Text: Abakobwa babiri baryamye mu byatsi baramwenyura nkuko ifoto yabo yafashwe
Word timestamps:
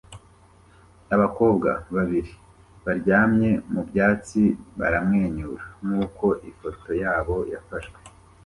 Abakobwa 1.15 1.69
babiri 1.95 2.31
baryamye 2.85 3.51
mu 3.73 3.81
byatsi 3.89 4.41
baramwenyura 4.79 5.63
nkuko 5.85 6.25
ifoto 6.49 6.89
yabo 7.01 7.37
yafashwe 7.53 7.99